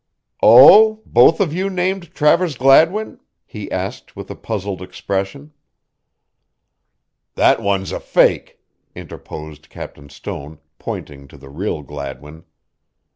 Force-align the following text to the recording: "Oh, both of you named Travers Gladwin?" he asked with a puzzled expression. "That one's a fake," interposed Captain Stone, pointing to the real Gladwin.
"Oh, 0.41 1.03
both 1.05 1.39
of 1.39 1.53
you 1.53 1.69
named 1.69 2.15
Travers 2.15 2.57
Gladwin?" 2.57 3.19
he 3.45 3.69
asked 3.71 4.15
with 4.15 4.31
a 4.31 4.35
puzzled 4.35 4.81
expression. 4.81 5.53
"That 7.35 7.61
one's 7.61 7.91
a 7.91 7.99
fake," 7.99 8.59
interposed 8.95 9.69
Captain 9.69 10.09
Stone, 10.09 10.57
pointing 10.79 11.27
to 11.27 11.37
the 11.37 11.49
real 11.49 11.83
Gladwin. 11.83 12.45